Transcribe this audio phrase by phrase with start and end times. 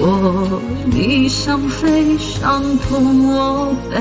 [0.00, 4.00] 果你想飞，伤痛我背。